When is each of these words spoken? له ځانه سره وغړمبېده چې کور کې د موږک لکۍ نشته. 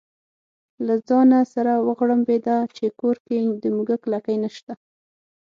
له 0.85 0.95
ځانه 1.07 1.39
سره 1.53 1.73
وغړمبېده 1.87 2.57
چې 2.75 2.85
کور 2.99 3.15
کې 3.25 3.37
د 3.61 3.63
موږک 3.75 4.01
لکۍ 4.13 4.37
نشته. 4.43 4.73